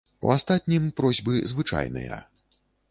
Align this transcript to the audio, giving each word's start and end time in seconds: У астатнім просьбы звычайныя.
У 0.27 0.31
астатнім 0.35 0.89
просьбы 1.01 1.37
звычайныя. 1.53 2.23